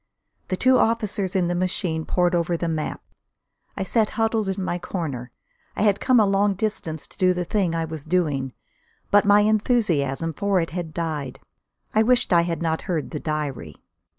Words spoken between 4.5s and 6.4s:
my corner. I had come a